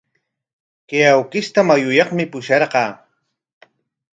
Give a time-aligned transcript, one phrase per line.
[0.87, 2.91] Chay awkishta mayuyaqmi pusharqaa.